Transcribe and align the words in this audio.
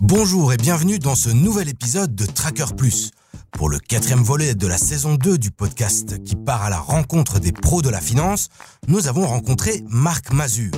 Bonjour 0.00 0.52
et 0.52 0.56
bienvenue 0.56 1.00
dans 1.00 1.16
ce 1.16 1.30
nouvel 1.30 1.68
épisode 1.68 2.14
de 2.14 2.26
Tracker 2.26 2.76
Plus. 2.76 3.10
Pour 3.50 3.68
le 3.68 3.80
quatrième 3.80 4.22
volet 4.22 4.54
de 4.54 4.66
la 4.68 4.78
saison 4.78 5.16
2 5.16 5.36
du 5.36 5.50
podcast 5.50 6.22
qui 6.22 6.36
part 6.36 6.62
à 6.62 6.70
la 6.70 6.78
rencontre 6.78 7.40
des 7.40 7.50
pros 7.50 7.82
de 7.82 7.88
la 7.88 8.00
finance, 8.00 8.50
nous 8.86 9.08
avons 9.08 9.26
rencontré 9.26 9.82
Marc 9.88 10.32
Mazur. 10.32 10.70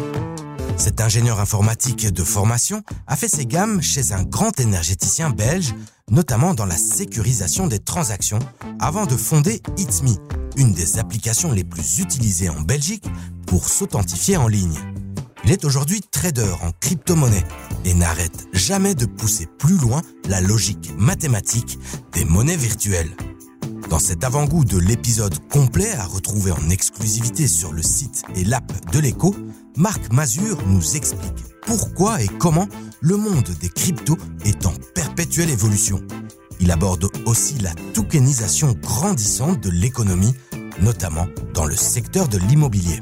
Cet 0.79 1.03
ingénieur 1.03 1.40
informatique 1.40 2.10
de 2.10 2.24
formation 2.24 2.82
a 3.06 3.17
fait 3.17 3.28
ses 3.28 3.45
gammes 3.45 3.82
chez 3.82 4.13
un 4.13 4.22
grand 4.22 4.58
énergéticien 4.58 5.28
belge, 5.28 5.74
notamment 6.10 6.54
dans 6.54 6.67
la 6.67 6.78
sécurisation 6.78 7.67
des 7.67 7.80
transactions, 7.80 8.38
avant 8.80 9.04
de 9.04 9.17
fonder 9.17 9.60
It's 9.76 10.03
Me, 10.03 10.14
une 10.56 10.72
des 10.72 10.99
applications 10.99 11.53
les 11.53 11.64
plus 11.64 11.99
utilisées 11.99 12.49
en 12.49 12.62
Belgique 12.62 13.04
pour 13.46 13.69
s'authentifier 13.69 14.38
en 14.38 14.49
ligne. 14.49 14.78
Il 15.44 15.51
est 15.51 15.64
aujourd'hui 15.64 16.01
trader 16.01 16.55
en 16.62 16.70
crypto-monnaie 16.80 17.45
et 17.84 17.95
n'arrête 17.95 18.46
jamais 18.52 18.95
de 18.95 19.06
pousser 19.06 19.46
plus 19.59 19.77
loin 19.77 20.02
la 20.28 20.41
logique 20.41 20.92
mathématique 20.98 21.78
des 22.12 22.24
monnaies 22.24 22.56
virtuelles. 22.56 23.10
Dans 23.88 23.98
cet 23.98 24.24
avant-goût 24.24 24.64
de 24.64 24.78
l'épisode 24.78 25.36
complet 25.48 25.92
à 25.92 26.05
retrouver 26.05 26.52
en 26.52 26.70
exclusivité 26.70 27.46
sur 27.46 27.72
le 27.72 27.82
site 27.82 28.22
et 28.34 28.45
l'app 28.45 28.91
de 28.91 28.98
l'écho, 28.98 29.34
Marc 29.77 30.12
Mazur 30.12 30.58
nous 30.66 30.96
explique 30.96 31.45
pourquoi 31.66 32.22
et 32.22 32.28
comment 32.38 32.68
le 33.00 33.16
monde 33.16 33.50
des 33.60 33.68
cryptos 33.68 34.19
est 34.44 34.66
en 34.66 34.72
perpétuelle 34.94 35.50
évolution. 35.50 36.00
Il 36.60 36.70
aborde 36.70 37.08
aussi 37.27 37.58
la 37.58 37.74
tokenisation 37.92 38.74
grandissante 38.80 39.60
de 39.60 39.70
l'économie, 39.70 40.34
notamment 40.80 41.27
dans 41.55 41.66
le 41.66 41.77
secteur 41.77 42.28
de 42.28 42.38
l'immobilier 42.38 43.00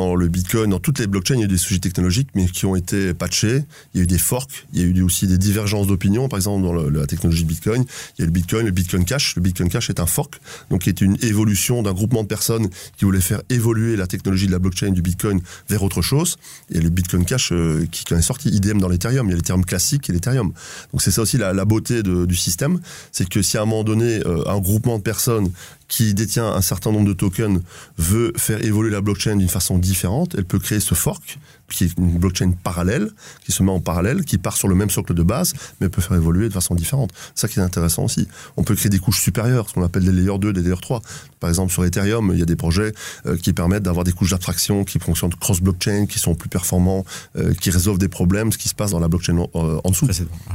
dans 0.00 0.14
le 0.14 0.28
Bitcoin, 0.28 0.70
dans 0.70 0.78
toutes 0.78 0.98
les 0.98 1.06
blockchains, 1.06 1.34
il 1.34 1.40
y 1.40 1.42
a 1.42 1.44
eu 1.44 1.48
des 1.48 1.58
sujets 1.58 1.80
technologiques, 1.80 2.30
mais 2.34 2.46
qui 2.46 2.64
ont 2.64 2.74
été 2.74 3.12
patchés. 3.12 3.64
Il 3.92 3.98
y 3.98 4.00
a 4.00 4.04
eu 4.04 4.06
des 4.06 4.18
forks, 4.18 4.66
il 4.72 4.80
y 4.80 4.82
a 4.82 4.86
eu 4.86 5.02
aussi 5.02 5.26
des 5.26 5.36
divergences 5.36 5.86
d'opinion. 5.86 6.26
Par 6.28 6.38
exemple, 6.38 6.64
dans 6.64 6.72
la 6.72 7.06
technologie 7.06 7.44
Bitcoin, 7.44 7.84
il 8.16 8.20
y 8.20 8.22
a 8.22 8.26
le 8.26 8.32
Bitcoin, 8.32 8.64
le 8.64 8.72
Bitcoin 8.72 9.04
Cash. 9.04 9.36
Le 9.36 9.42
Bitcoin 9.42 9.68
Cash 9.68 9.90
est 9.90 10.00
un 10.00 10.06
fork, 10.06 10.40
donc 10.70 10.82
qui 10.82 10.88
est 10.88 11.02
une 11.02 11.18
évolution 11.22 11.82
d'un 11.82 11.92
groupement 11.92 12.22
de 12.22 12.28
personnes 12.28 12.70
qui 12.96 13.04
voulaient 13.04 13.20
faire 13.20 13.42
évoluer 13.50 13.96
la 13.96 14.06
technologie 14.06 14.46
de 14.46 14.52
la 14.52 14.58
blockchain 14.58 14.90
du 14.92 15.02
Bitcoin 15.02 15.40
vers 15.68 15.82
autre 15.82 16.00
chose. 16.00 16.38
Et 16.70 16.80
le 16.80 16.88
Bitcoin 16.88 17.26
Cash 17.26 17.52
euh, 17.52 17.86
qui, 17.90 18.06
qui 18.06 18.14
est 18.14 18.22
sorti, 18.22 18.48
IDM 18.48 18.78
dans 18.78 18.88
l'Ethereum. 18.88 19.26
Il 19.26 19.30
y 19.30 19.34
a 19.34 19.36
l'Ethereum 19.36 19.66
classique 19.66 20.08
et 20.08 20.14
l'Ethereum. 20.14 20.52
Donc 20.92 21.02
c'est 21.02 21.10
ça 21.10 21.20
aussi 21.20 21.36
la, 21.36 21.64
beauté 21.66 22.02
du 22.02 22.36
système, 22.36 22.80
c'est 23.12 23.28
que 23.28 23.42
si 23.42 23.58
à 23.58 23.62
un 23.62 23.66
moment 23.66 23.84
donné, 23.84 24.20
euh, 24.26 24.42
un 24.46 24.60
groupement 24.60 24.96
de 24.96 25.02
personnes 25.02 25.50
qui 25.90 26.14
détient 26.14 26.46
un 26.46 26.62
certain 26.62 26.92
nombre 26.92 27.08
de 27.08 27.12
tokens 27.12 27.60
veut 27.98 28.32
faire 28.36 28.64
évoluer 28.64 28.90
la 28.90 29.02
blockchain 29.02 29.36
d'une 29.36 29.48
façon 29.48 29.76
différente, 29.76 30.34
elle 30.38 30.46
peut 30.46 30.60
créer 30.60 30.80
ce 30.80 30.94
fork 30.94 31.38
qui 31.70 31.84
est 31.84 31.96
une 31.96 32.18
blockchain 32.18 32.52
parallèle, 32.62 33.10
qui 33.44 33.52
se 33.52 33.62
met 33.62 33.70
en 33.70 33.80
parallèle, 33.80 34.24
qui 34.24 34.38
part 34.38 34.56
sur 34.56 34.68
le 34.68 34.74
même 34.74 34.90
socle 34.90 35.14
de 35.14 35.22
base, 35.22 35.54
mais 35.80 35.88
peut 35.88 36.02
faire 36.02 36.16
évoluer 36.16 36.48
de 36.48 36.52
façon 36.52 36.74
différente. 36.74 37.10
C'est 37.34 37.42
ça 37.42 37.48
qui 37.48 37.58
est 37.58 37.62
intéressant 37.62 38.04
aussi. 38.04 38.28
On 38.56 38.64
peut 38.64 38.74
créer 38.74 38.90
des 38.90 38.98
couches 38.98 39.20
supérieures, 39.20 39.68
ce 39.68 39.74
qu'on 39.74 39.82
appelle 39.82 40.04
des 40.04 40.12
layers 40.12 40.38
2, 40.38 40.52
des 40.52 40.62
layers 40.62 40.80
3. 40.80 41.00
Par 41.38 41.48
exemple, 41.48 41.72
sur 41.72 41.84
Ethereum, 41.84 42.30
il 42.34 42.38
y 42.38 42.42
a 42.42 42.46
des 42.46 42.56
projets 42.56 42.92
euh, 43.26 43.36
qui 43.36 43.52
permettent 43.52 43.82
d'avoir 43.82 44.04
des 44.04 44.12
couches 44.12 44.30
d'abstraction 44.30 44.84
qui 44.84 44.98
fonctionnent 44.98 45.34
cross-blockchain, 45.34 46.06
qui 46.06 46.18
sont 46.18 46.34
plus 46.34 46.48
performants, 46.48 47.04
euh, 47.36 47.54
qui 47.54 47.70
résolvent 47.70 47.98
des 47.98 48.08
problèmes, 48.08 48.52
ce 48.52 48.58
qui 48.58 48.68
se 48.68 48.74
passe 48.74 48.90
dans 48.90 49.00
la 49.00 49.08
blockchain 49.08 49.38
euh, 49.38 49.80
en 49.82 49.90
dessous. 49.90 50.08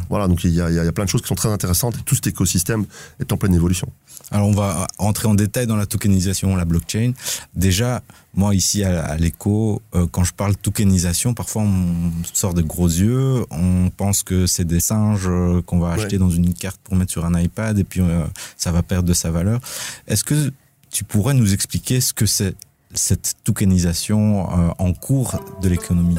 Voilà, 0.09 0.27
donc 0.27 0.43
il 0.43 0.53
y, 0.53 0.61
a, 0.61 0.69
il 0.69 0.75
y, 0.75 0.79
a, 0.79 0.91
plein 0.91 1.05
de 1.05 1.09
choses 1.09 1.21
qui 1.21 1.27
sont 1.27 1.35
très 1.35 1.49
intéressantes 1.49 1.95
et 1.95 2.01
tout 2.03 2.15
cet 2.15 2.27
écosystème 2.27 2.85
est 3.19 3.31
en 3.31 3.37
pleine 3.37 3.53
évolution. 3.53 3.91
Alors 4.31 4.47
on 4.47 4.53
va 4.53 4.87
entrer 4.97 5.24
en 5.25 5.35
détail 5.35 5.67
dans 5.67 5.75
la 5.75 5.85
tokenisation, 5.85 6.55
la 6.55 6.65
blockchain. 6.65 7.13
Déjà, 7.55 8.01
moi, 8.33 8.53
ici 8.53 8.83
à, 8.83 9.15
l'écho, 9.15 9.81
euh, 9.93 10.07
quand 10.11 10.23
je 10.23 10.33
parle 10.33 10.55
tokenisation, 10.55 11.33
parfois 11.33 11.63
on 11.63 12.11
sort 12.33 12.53
de 12.53 12.61
gros 12.61 12.87
yeux, 12.87 13.45
on 13.49 13.89
pense 13.89 14.23
que 14.23 14.45
c'est 14.45 14.65
des 14.65 14.79
singes 14.79 15.27
euh, 15.27 15.61
qu'on 15.61 15.79
va 15.79 15.91
acheter 15.91 16.17
dans 16.17 16.29
une 16.29 16.53
carte 16.53 16.79
pour 16.83 16.95
mettre 16.95 17.11
sur 17.11 17.25
un 17.25 17.39
iPad 17.39 17.79
et 17.79 17.83
puis 17.83 18.01
euh, 18.01 18.25
ça 18.57 18.71
va 18.71 18.83
perdre 18.83 19.07
de 19.07 19.13
sa 19.13 19.31
valeur. 19.31 19.59
Est-ce 20.07 20.23
que 20.23 20.51
tu 20.91 21.03
pourrais 21.03 21.33
nous 21.33 21.53
expliquer 21.53 22.01
ce 22.01 22.13
que 22.13 22.25
c'est 22.25 22.55
cette 22.93 23.35
tokenisation 23.43 24.47
en 24.79 24.93
cours 24.93 25.37
de 25.61 25.67
l'économie? 25.67 26.17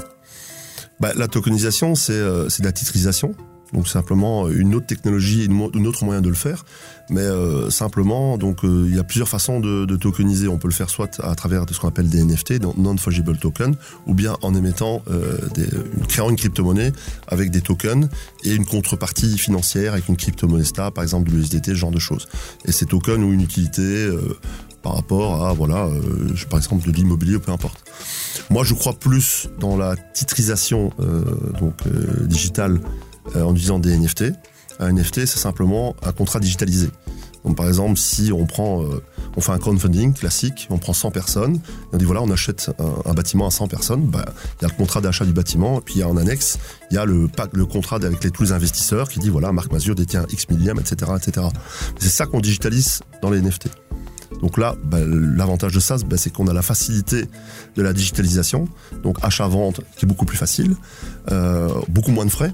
Bah, 1.01 1.13
La 1.17 1.27
tokenisation, 1.27 1.95
c'est 1.95 2.13
de 2.13 2.65
la 2.65 2.73
titrisation. 2.73 3.35
Donc 3.73 3.89
simplement 3.89 4.49
une 4.49 4.75
autre 4.75 4.87
technologie, 4.87 5.45
une 5.47 5.87
autre 5.87 6.05
moyen 6.05 6.21
de 6.21 6.29
le 6.29 6.35
faire. 6.35 6.65
Mais 7.09 7.21
euh, 7.21 7.71
simplement, 7.71 8.37
donc 8.37 8.65
euh, 8.65 8.87
il 8.89 8.97
y 8.97 8.99
a 8.99 9.05
plusieurs 9.05 9.29
façons 9.29 9.61
de, 9.61 9.97
tokeniser. 9.97 10.49
On 10.49 10.59
peut 10.59 10.69
le 10.69 10.75
faire 10.75 10.91
soit 10.91 11.21
à 11.21 11.35
travers 11.35 11.65
ce 11.71 11.79
qu'on 11.79 11.89
appelle 11.89 12.09
des 12.09 12.23
NFT, 12.23 12.55
donc 12.55 12.77
non-fungible 12.77 13.37
token, 13.39 13.77
ou 14.07 14.15
bien 14.15 14.37
en 14.43 14.55
émettant, 14.55 15.03
euh, 15.11 15.39
créant 16.09 16.31
une 16.31 16.37
crypto-monnaie 16.37 16.93
avec 17.29 17.51
des 17.51 17.61
tokens 17.61 18.09
et 18.45 18.55
une 18.55 18.67
contrepartie 18.67 19.39
financière 19.39 19.93
avec 19.93 20.09
une 20.09 20.17
crypto-monnaie 20.17 20.65
stable, 20.65 20.95
par 20.95 21.05
exemple 21.05 21.31
de 21.31 21.37
l'USDT, 21.37 21.71
ce 21.71 21.75
genre 21.75 21.93
de 21.93 21.99
choses. 21.99 22.27
Et 22.65 22.73
ces 22.73 22.87
tokens 22.87 23.23
ont 23.23 23.33
une 23.33 23.43
utilité 23.43 23.83
euh, 23.83 24.37
par 24.83 24.95
rapport 24.95 25.45
à, 25.45 25.53
voilà, 25.53 25.89
par 26.49 26.61
exemple 26.61 26.87
de 26.87 26.93
l'immobilier, 26.93 27.39
peu 27.39 27.51
importe. 27.51 27.85
Moi, 28.51 28.63
je 28.63 28.75
crois 28.75 28.93
plus 28.93 29.49
dans 29.59 29.77
la 29.77 29.97
titrisation 29.97 30.93
donc 31.59 31.75
digitale 32.29 32.79
en 33.35 33.53
utilisant 33.53 33.79
des 33.79 33.97
NFT. 33.97 34.33
Un 34.79 34.93
NFT, 34.93 35.27
c'est 35.27 35.39
simplement 35.39 35.97
un 36.03 36.13
contrat 36.13 36.39
digitalisé. 36.41 36.89
Donc 37.47 37.57
par 37.57 37.69
exemple, 37.69 37.97
si 37.97 38.33
on 38.33 38.45
prend, 38.45 38.83
euh, 38.83 39.01
on 39.37 39.41
fait 39.41 39.53
un 39.53 39.59
crowdfunding 39.59 40.15
classique, 40.15 40.67
on 40.69 40.79
prend 40.79 40.93
100 40.93 41.13
personnes, 41.13 41.61
on 41.93 41.97
dit 41.97 42.05
voilà, 42.05 42.21
on 42.21 42.31
achète 42.31 42.73
un, 43.05 43.15
bâtiment 43.15 43.47
à 43.47 43.53
100 43.53 43.69
personnes, 43.69 44.07
bah, 44.07 44.25
il 44.59 44.63
y 44.63 44.65
a 44.67 44.69
le 44.69 44.77
contrat 44.77 45.01
d'achat 45.01 45.25
du 45.25 45.33
bâtiment, 45.33 45.79
et 45.79 45.81
puis 45.81 45.95
il 45.95 46.01
y 46.01 46.03
a 46.03 46.09
en 46.09 46.17
annexe, 46.17 46.59
il 46.91 46.95
y 46.95 46.99
a 46.99 47.05
le, 47.05 47.29
le 47.53 47.67
contrat 47.67 47.97
avec 47.97 48.33
tous 48.33 48.43
les 48.43 48.53
investisseurs 48.53 49.09
qui 49.09 49.21
dit 49.21 49.31
voilà, 49.31 49.53
Marc 49.53 49.71
Mazur 49.71 49.95
détient 49.95 50.27
X 50.29 50.49
millième, 50.51 50.81
etc. 50.81 51.13
etc. 51.17 51.47
C'est 52.01 52.09
ça 52.09 52.27
qu'on 52.27 52.41
digitalise 52.41 53.01
dans 53.23 53.31
les 53.31 53.41
NFT. 53.41 53.69
Donc 54.41 54.59
là, 54.59 54.75
bah, 54.85 54.99
l'avantage 55.03 55.73
de 55.73 55.81
ça, 55.81 55.97
bah, 56.07 56.17
c'est 56.17 56.31
qu'on 56.31 56.49
a 56.49 56.53
la 56.53 56.63
facilité 56.63 57.27
de 57.77 57.83
la 57.83 57.93
digitalisation, 57.93 58.69
donc 59.03 59.19
achat-vente 59.23 59.81
qui 59.97 60.05
est 60.05 60.09
beaucoup 60.09 60.25
plus 60.25 60.37
facile, 60.37 60.77
euh, 61.31 61.69
beaucoup 61.89 62.11
moins 62.11 62.25
de 62.25 62.31
frais, 62.31 62.53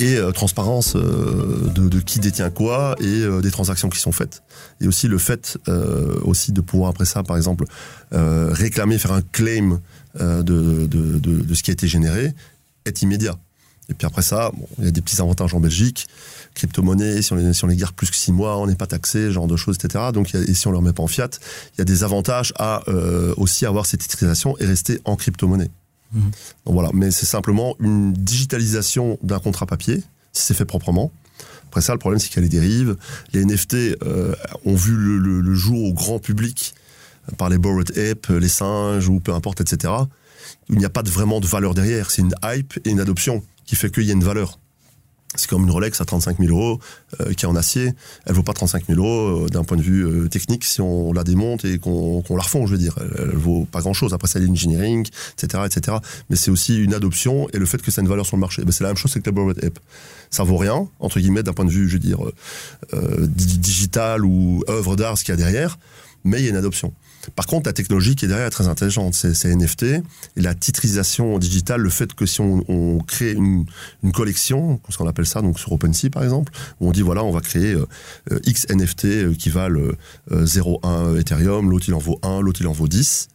et 0.00 0.16
euh, 0.16 0.30
transparence 0.32 0.94
euh, 0.96 1.70
de, 1.74 1.88
de, 1.88 2.00
qui 2.00 2.20
détient 2.20 2.50
quoi 2.50 2.94
et 3.00 3.04
euh, 3.04 3.40
des 3.40 3.50
transactions 3.50 3.88
qui 3.88 3.98
sont 3.98 4.12
faites. 4.12 4.42
Et 4.80 4.86
aussi 4.86 5.08
le 5.08 5.18
fait 5.18 5.58
aussi 6.22 6.52
de 6.52 6.60
pouvoir 6.60 6.90
après 6.90 7.04
ça, 7.04 7.22
par 7.22 7.36
exemple, 7.36 7.64
réclamer, 8.12 8.98
faire 8.98 9.12
un 9.12 9.22
claim 9.22 9.80
de, 10.18 10.42
de, 10.42 10.86
de, 10.86 11.54
ce 11.54 11.62
qui 11.62 11.70
a 11.70 11.72
été 11.72 11.88
généré 11.88 12.32
est 12.84 13.02
immédiat. 13.02 13.34
Et 13.88 13.94
puis 13.94 14.06
après 14.06 14.22
ça, 14.22 14.50
bon, 14.54 14.68
il 14.78 14.84
y 14.84 14.88
a 14.88 14.90
des 14.90 15.00
petits 15.00 15.20
avantages 15.20 15.54
en 15.54 15.60
Belgique, 15.60 16.06
crypto-monnaie, 16.54 17.22
si 17.22 17.32
on 17.32 17.36
les, 17.36 17.52
si 17.52 17.64
on 17.64 17.66
les 17.66 17.76
garde 17.76 17.94
plus 17.94 18.10
que 18.10 18.16
six 18.16 18.32
mois, 18.32 18.58
on 18.58 18.66
n'est 18.66 18.76
pas 18.76 18.86
taxé, 18.86 19.32
genre 19.32 19.46
de 19.46 19.56
choses, 19.56 19.78
etc. 19.82 20.04
Donc, 20.12 20.34
et 20.34 20.54
si 20.54 20.66
on 20.66 20.70
ne 20.70 20.74
le 20.74 20.78
remet 20.78 20.92
pas 20.92 21.02
en 21.02 21.08
fiat, 21.08 21.30
il 21.74 21.78
y 21.78 21.82
a 21.82 21.84
des 21.84 22.04
avantages 22.04 22.52
à 22.58 22.82
aussi 23.36 23.66
avoir 23.66 23.86
cette 23.86 24.00
titrisation 24.00 24.56
et 24.58 24.66
rester 24.66 25.00
en 25.04 25.16
crypto-monnaie. 25.16 25.70
Donc 26.12 26.74
voilà, 26.74 26.90
mais 26.94 27.10
c'est 27.10 27.26
simplement 27.26 27.76
une 27.80 28.12
digitalisation 28.12 29.18
d'un 29.22 29.38
contrat 29.38 29.66
papier, 29.66 30.02
si 30.32 30.42
c'est 30.42 30.54
fait 30.54 30.64
proprement. 30.64 31.12
Après 31.68 31.82
ça, 31.82 31.92
le 31.92 31.98
problème, 31.98 32.18
c'est 32.18 32.28
qu'il 32.28 32.36
y 32.36 32.40
a 32.40 32.42
les 32.42 32.48
dérives. 32.48 32.96
Les 33.34 33.44
NFT 33.44 33.74
euh, 34.02 34.34
ont 34.64 34.74
vu 34.74 34.94
le, 34.96 35.54
jour 35.54 35.84
au 35.84 35.92
grand 35.92 36.18
public 36.18 36.74
par 37.36 37.50
les 37.50 37.58
Bored 37.58 37.90
Ape, 37.98 38.28
les 38.28 38.48
singes 38.48 39.08
ou 39.08 39.20
peu 39.20 39.34
importe, 39.34 39.60
etc. 39.60 39.92
Il 40.70 40.78
n'y 40.78 40.86
a 40.86 40.90
pas 40.90 41.02
de, 41.02 41.10
vraiment 41.10 41.40
de 41.40 41.46
valeur 41.46 41.74
derrière. 41.74 42.10
C'est 42.10 42.22
une 42.22 42.34
hype 42.42 42.78
et 42.84 42.90
une 42.90 43.00
adoption 43.00 43.42
qui 43.66 43.76
fait 43.76 43.90
qu'il 43.90 44.04
y 44.04 44.10
a 44.10 44.14
une 44.14 44.24
valeur. 44.24 44.58
C'est 45.34 45.48
comme 45.48 45.64
une 45.64 45.70
Rolex 45.70 46.00
à 46.00 46.06
35 46.06 46.38
000 46.38 46.50
euros 46.50 46.80
euh, 47.20 47.34
qui 47.34 47.44
est 47.44 47.48
en 47.48 47.54
acier. 47.54 47.92
Elle 48.24 48.34
vaut 48.34 48.42
pas 48.42 48.54
35 48.54 48.86
000 48.86 48.98
euros 48.98 49.44
euh, 49.44 49.48
d'un 49.48 49.62
point 49.62 49.76
de 49.76 49.82
vue 49.82 50.06
euh, 50.06 50.28
technique 50.28 50.64
si 50.64 50.80
on 50.80 51.12
la 51.12 51.22
démonte 51.22 51.66
et 51.66 51.78
qu'on 51.78 52.24
la 52.30 52.42
refond, 52.42 52.66
je 52.66 52.72
veux 52.72 52.78
dire. 52.78 52.98
Elle, 53.18 53.36
vaut 53.36 53.66
pas 53.70 53.80
grand-chose. 53.80 54.14
Après, 54.14 54.26
c'est 54.26 54.40
l'engineering, 54.40 55.06
etc., 55.36 55.64
etc. 55.66 55.98
Mais 56.30 56.36
c'est 56.36 56.50
aussi 56.50 56.82
une 56.82 56.94
adoption 56.94 57.46
et 57.52 57.58
le 57.58 57.66
fait 57.66 57.82
que 57.82 57.90
ça 57.90 58.00
ait 58.00 58.04
une 58.04 58.08
valeur 58.08 58.24
sur 58.24 58.36
le 58.36 58.40
marché. 58.40 58.62
Ben, 58.64 58.72
c'est 58.72 58.84
la 58.84 58.90
même 58.90 58.96
chose 58.96 59.12
avec 59.12 59.26
la 59.26 59.32
Bored 59.32 59.62
Ape. 59.62 59.78
Ça 60.30 60.44
vaut 60.44 60.56
rien, 60.56 60.88
entre 60.98 61.20
guillemets, 61.20 61.42
d'un 61.42 61.52
point 61.52 61.66
de 61.66 61.70
vue, 61.70 61.88
je 61.88 61.94
veux 61.94 61.98
dire, 61.98 62.20
digital 63.28 64.24
ou 64.24 64.62
œuvre 64.68 64.96
d'art, 64.96 65.16
ce 65.16 65.24
qu'il 65.24 65.32
y 65.32 65.34
a 65.34 65.36
derrière, 65.36 65.78
mais 66.28 66.40
il 66.40 66.44
y 66.44 66.46
a 66.46 66.50
une 66.50 66.56
adoption. 66.56 66.92
Par 67.34 67.46
contre, 67.46 67.68
la 67.68 67.72
technologie 67.72 68.14
qui 68.14 68.24
est 68.24 68.28
derrière 68.28 68.46
est 68.46 68.50
très 68.50 68.68
intelligente. 68.68 69.14
C'est 69.14 69.54
NFT 69.54 69.82
et 69.82 70.02
la 70.36 70.54
titrisation 70.54 71.38
digitale, 71.38 71.80
le 71.80 71.90
fait 71.90 72.12
que 72.14 72.26
si 72.26 72.40
on, 72.40 72.98
crée 73.06 73.32
une, 73.32 73.66
collection, 74.12 74.80
ce 74.88 74.96
qu'on 74.96 75.08
appelle 75.08 75.26
ça, 75.26 75.42
donc 75.42 75.58
sur 75.58 75.72
OpenSea 75.72 76.10
par 76.10 76.22
exemple, 76.22 76.52
où 76.80 76.88
on 76.88 76.92
dit 76.92 77.02
voilà, 77.02 77.24
on 77.24 77.30
va 77.30 77.40
créer 77.40 77.74
euh, 77.74 77.86
euh, 78.32 78.38
X 78.44 78.66
NFT 78.70 79.04
euh, 79.04 79.34
qui 79.34 79.50
valent 79.50 79.92
0,1 80.30 81.18
Ethereum, 81.18 81.70
l'autre 81.70 81.86
il 81.88 81.94
en 81.94 81.98
vaut 81.98 82.18
1, 82.22 82.40
l'autre 82.40 82.60
il 82.60 82.66
en 82.66 82.72
vaut 82.72 82.88
10, 82.88 83.28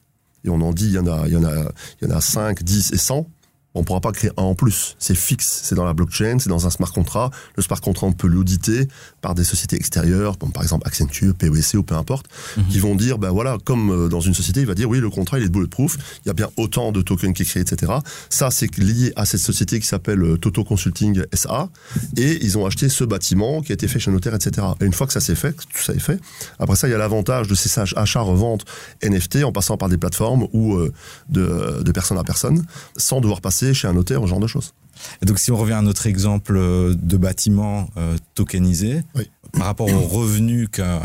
et 0.46 0.50
on 0.50 0.62
en 0.62 0.74
dit 0.74 0.88
il 0.88 0.94
y 0.94 1.00
en 1.00 1.08
a, 1.08 1.28
il 1.28 1.34
y 1.34 1.38
en 1.38 1.44
a, 1.44 1.72
il 2.02 2.08
y 2.08 2.12
en 2.12 2.16
a 2.16 2.22
5, 2.22 2.64
10 2.64 2.94
et 2.94 2.98
100 2.98 3.28
on 3.76 3.84
pourra 3.84 4.02
pas 4.02 4.12
créer 4.12 4.32
un 4.38 4.44
en 4.44 4.56
plus. 4.56 4.96
C'est 5.00 5.16
fixe, 5.16 5.62
c'est 5.64 5.76
dans 5.76 5.86
la 5.86 5.94
blockchain, 5.94 6.38
c'est 6.40 6.50
dans 6.50 6.68
un 6.68 6.70
smart 6.70 6.92
contract. 6.92 7.34
Le 7.56 7.64
smart 7.64 7.80
contract, 7.80 8.14
on 8.14 8.14
peut 8.14 8.28
l'auditer 8.28 8.88
par 9.24 9.34
des 9.34 9.44
sociétés 9.46 9.78
extérieures, 9.78 10.38
comme 10.38 10.52
par 10.52 10.62
exemple 10.62 10.86
Accenture, 10.86 11.34
PwC 11.34 11.78
ou 11.78 11.84
peu 11.84 11.96
importe, 11.96 12.28
Mhm. 12.58 12.68
qui 12.68 12.80
vont 12.80 12.94
dire, 12.96 13.18
ben 13.18 13.32
voilà, 13.32 13.58
comme 13.64 13.90
euh, 13.90 14.08
dans 14.10 14.20
une 14.20 14.34
société, 14.36 14.60
il 14.60 14.68
va 14.68 14.76
dire, 14.76 14.88
oui, 14.90 15.00
le 15.00 15.10
contrat, 15.10 15.40
il 15.40 15.46
est 15.46 15.50
bulletproof, 15.50 15.98
il 16.24 16.28
y 16.28 16.30
a 16.30 16.34
bien 16.34 16.50
autant 16.58 16.92
de 16.92 17.02
tokens 17.02 17.34
qui 17.34 17.42
est 17.44 17.46
créé, 17.46 17.64
etc. 17.64 17.94
Ça, 18.30 18.52
c'est 18.52 18.78
lié 18.78 19.14
à 19.16 19.26
cette 19.26 19.40
société 19.40 19.80
qui 19.80 19.88
s'appelle 19.88 20.22
euh, 20.22 20.38
Toto 20.38 20.64
Consulting 20.66 21.24
SA, 21.34 21.70
et 22.18 22.44
ils 22.46 22.58
ont 22.58 22.66
acheté 22.66 22.90
ce 22.90 23.04
bâtiment 23.06 23.62
qui 23.62 23.72
a 23.72 23.76
été 23.76 23.88
fait 23.88 23.98
chez 24.00 24.12
un 24.12 24.14
notaire, 24.14 24.36
etc. 24.36 24.68
Et 24.82 24.86
une 24.86 24.94
fois 24.94 25.08
que 25.08 25.14
ça 25.14 25.22
s'est 25.22 25.36
fait, 25.36 25.56
que 25.56 25.64
tout 25.64 25.82
ça 25.82 25.94
est 25.94 26.00
fait, 26.00 26.20
après 26.60 26.76
ça, 26.76 26.88
il 26.90 26.92
y 26.92 26.94
a 26.94 26.98
l'avantage 26.98 27.48
de 27.48 27.56
ces 27.56 27.70
achats-reventes 27.96 28.66
NFT 29.02 29.44
en 29.46 29.52
passant 29.54 29.78
par 29.78 29.88
des 29.88 29.98
plateformes 29.98 30.48
ou 30.52 30.76
euh, 30.76 30.92
de, 31.30 31.82
de 31.82 31.92
personne 31.94 32.18
à 32.18 32.24
personne, 32.24 32.66
sans 32.98 33.22
devoir 33.22 33.40
passer 33.40 33.74
chez 33.74 33.88
un 33.88 33.94
notaire, 33.94 34.22
ce 34.22 34.28
genre 34.28 34.40
de 34.42 34.48
choses. 34.48 34.74
Et 35.22 35.26
donc, 35.26 35.40
si 35.40 35.52
on 35.52 35.58
revient 35.58 35.74
à 35.74 35.82
notre 35.82 36.08
exemple 36.08 36.56
euh, 36.58 36.94
de 36.98 37.18
bâtiment 37.18 37.90
euh, 37.98 38.16
tokenisé, 38.36 39.04
Oui. 39.16 39.30
par 39.54 39.66
rapport 39.68 39.88
aux 39.92 40.00
revenus 40.00 40.68
que 40.72 40.82
euh, 40.82 40.98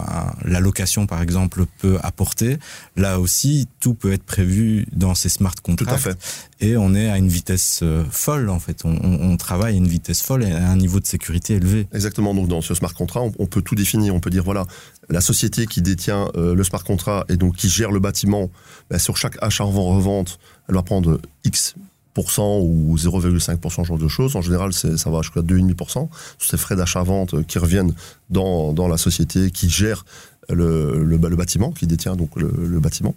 la 0.45 0.61
location, 0.61 1.07
par 1.07 1.21
exemple, 1.23 1.65
peut 1.79 1.99
apporter, 2.03 2.59
là 2.97 3.19
aussi, 3.21 3.69
tout 3.81 3.95
peut 3.95 4.13
être 4.13 4.23
prévu 4.25 4.87
dans 4.93 5.15
ces 5.15 5.29
smart 5.29 5.55
Tout 5.55 5.63
contracts. 5.63 5.93
à 5.93 5.99
fait. 5.99 6.19
Et 6.61 6.77
on 6.77 6.95
est 6.95 7.09
à 7.09 7.19
une 7.19 7.29
vitesse 7.29 7.81
euh, 7.83 8.05
folle, 8.11 8.49
en 8.51 8.59
fait. 8.59 8.83
On, 8.85 8.91
on- 9.03 9.31
on 9.33 9.37
travaille 9.37 9.75
à 9.75 9.77
une 9.77 9.87
vitesse 9.89 10.23
folle 10.23 10.45
et 10.45 10.53
à 10.53 10.71
un 10.71 10.77
niveau 10.77 10.99
de 11.01 11.07
sécurité 11.07 11.55
élevé. 11.55 11.87
Exactement. 11.93 12.35
Donc, 12.35 12.49
dans 12.49 12.61
ce 12.63 12.75
smart 12.75 12.95
contract, 12.95 13.35
on, 13.39 13.45
on 13.45 13.47
peut 13.47 13.63
tout 13.63 13.75
définir. 13.75 14.15
On 14.15 14.21
peut 14.21 14.31
dire, 14.31 14.45
voilà, 14.45 14.65
la 15.11 15.21
société 15.21 15.67
qui 15.67 15.83
détient 15.83 16.29
euh, 16.37 16.55
le 16.55 16.65
smart 16.65 16.83
contract 16.85 17.31
et 17.31 17.37
donc 17.37 17.57
qui 17.57 17.69
gère 17.69 17.91
le 17.91 18.01
bâtiment, 18.01 18.51
ben, 18.91 18.99
sur 18.99 19.17
chaque 19.17 19.37
achat 19.43 19.65
en 19.65 19.71
revente, 19.71 20.39
elle 20.69 20.75
va 20.75 20.83
prendre 20.83 21.21
X 21.45 21.75
ou 22.17 22.97
0,5% 22.97 23.71
ce 23.71 23.85
genre 23.85 23.99
de 23.99 24.09
choses. 24.09 24.37
En 24.37 24.43
général, 24.43 24.73
ça 24.73 25.11
va 25.11 25.23
jusqu'à 25.23 25.41
2,5%. 25.41 26.09
Tous 26.39 26.47
ces 26.47 26.57
frais 26.57 26.77
d'achat-vente 26.77 27.35
euh, 27.35 27.43
qui 27.43 27.59
reviennent 27.59 27.95
dans, 28.31 28.73
dans 28.73 28.89
la 28.89 28.99
société 28.99 29.51
qui 29.51 29.69
gère 29.69 30.05
le, 30.51 31.05
le, 31.05 31.37
bâtiment, 31.37 31.73
qui 31.73 31.87
détient 31.87 32.17
donc 32.17 32.31
le, 32.37 32.81
bâtiment. 32.81 33.15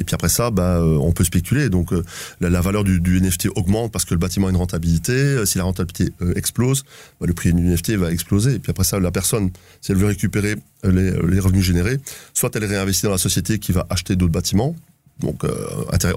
Et 0.00 0.02
puis 0.02 0.14
après 0.14 0.28
ça, 0.28 0.50
bah, 0.50 0.78
euh, 0.78 0.98
on 1.00 1.12
peut 1.12 1.22
spéculer. 1.22 1.68
Donc 1.68 1.92
euh, 1.92 2.02
la, 2.40 2.60
valeur 2.60 2.82
du, 2.82 3.20
NFT 3.20 3.48
augmente 3.54 3.92
parce 3.92 4.04
que 4.04 4.12
le 4.12 4.18
bâtiment 4.18 4.48
a 4.48 4.50
une 4.50 4.56
rentabilité. 4.56 5.46
Si 5.46 5.58
la 5.58 5.64
rentabilité 5.64 6.12
explose, 6.34 6.84
bah, 7.20 7.28
le 7.28 7.32
prix 7.32 7.52
du 7.52 7.62
NFT 7.62 7.92
va 7.92 8.10
exploser. 8.10 8.54
Et 8.54 8.58
puis 8.58 8.70
après 8.70 8.84
ça, 8.84 8.98
la 8.98 9.12
personne, 9.12 9.50
si 9.80 9.92
elle 9.92 9.98
veut 9.98 10.06
récupérer 10.08 10.56
les, 10.82 11.12
les 11.12 11.40
revenus 11.40 11.64
générés, 11.64 11.98
soit 12.34 12.54
elle 12.56 12.64
réinvestit 12.64 13.04
dans 13.04 13.12
la 13.12 13.18
société 13.18 13.60
qui 13.60 13.70
va 13.70 13.86
acheter 13.88 14.16
d'autres 14.16 14.32
bâtiments. 14.32 14.74
Donc, 15.20 15.44
euh, 15.44 15.54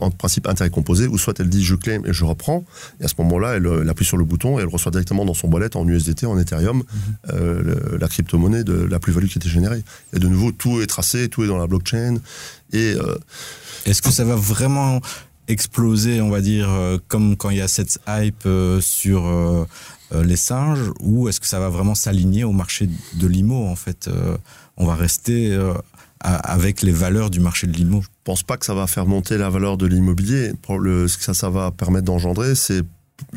en 0.02 0.10
principe, 0.10 0.48
intérêt 0.48 0.72
composé, 0.72 1.06
ou 1.08 1.18
soit 1.20 1.40
elle 1.40 1.50
dit 1.50 1.64
je 1.64 1.76
claim 1.76 2.02
et 2.06 2.14
je 2.14 2.26
reprends, 2.26 2.66
et 3.00 3.06
à 3.06 3.08
ce 3.08 3.14
moment-là, 3.20 3.54
elle, 3.56 3.68
euh, 3.68 3.82
elle 3.84 3.90
appuie 3.90 4.06
sur 4.06 4.18
le 4.18 4.24
bouton 4.26 4.58
et 4.58 4.64
elle 4.64 4.68
reçoit 4.68 4.92
directement 4.92 5.24
dans 5.24 5.36
son 5.36 5.48
wallet 5.50 5.78
en 5.78 5.88
USDT, 5.88 6.26
en 6.26 6.38
Ethereum, 6.40 6.84
euh, 7.32 7.62
le- 7.92 7.98
la 7.98 8.08
crypto-monnaie 8.08 8.64
de 8.64 8.74
la 8.74 8.98
plus-value 9.00 9.28
qui 9.28 9.38
était 9.38 9.50
générée. 9.50 9.84
Et 10.14 10.20
de 10.20 10.28
nouveau, 10.28 10.52
tout 10.52 10.82
est 10.82 10.88
tracé, 10.88 11.30
tout 11.30 11.44
est 11.44 11.48
dans 11.48 11.60
la 11.60 11.68
blockchain, 11.68 12.16
et 12.74 12.96
euh, 12.96 13.16
Est-ce 13.86 14.02
que 14.02 14.10
ça 14.12 14.26
va 14.26 14.36
vraiment 14.36 15.00
exploser, 15.48 16.20
on 16.20 16.30
va 16.30 16.42
dire, 16.42 16.68
euh, 16.70 16.98
comme 17.08 17.38
quand 17.38 17.50
il 17.52 17.58
y 17.58 17.62
a 17.62 17.68
cette 17.70 18.00
hype 18.08 18.46
euh, 18.46 18.82
sur 18.82 19.26
euh, 19.28 19.66
euh, 20.14 20.24
les 20.24 20.36
singes, 20.36 20.92
ou 21.00 21.30
est-ce 21.30 21.40
que 21.40 21.48
ça 21.48 21.60
va 21.60 21.70
vraiment 21.70 21.96
s'aligner 21.96 22.44
au 22.44 22.52
marché 22.52 22.90
de 23.14 23.28
l'IMO, 23.28 23.66
en 23.68 23.76
fait 23.76 24.08
Euh, 24.08 24.38
On 24.80 24.86
va 24.86 24.96
rester 24.96 25.54
euh, 25.54 25.74
avec 26.22 26.82
les 26.82 26.92
valeurs 26.92 27.30
du 27.30 27.40
marché 27.40 27.68
de 27.68 27.74
l'IMO. 27.74 28.02
je 28.02 28.08
pense 28.24 28.44
pas 28.44 28.58
que 28.58 28.66
ça 28.66 28.74
va 28.74 28.88
faire 28.88 29.06
monter 29.06 29.38
la 29.38 29.50
valeur 29.50 29.78
de 29.78 29.86
l'immobilier. 29.86 30.52
Ce 30.68 31.18
que 31.18 31.24
ça, 31.24 31.34
ça 31.34 31.50
va 31.50 31.72
permettre 31.72 32.06
d'engendrer, 32.06 32.56
c'est 32.56 32.82